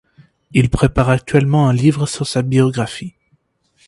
[0.53, 3.13] Il prépare actuellement un livre sur sa biographie.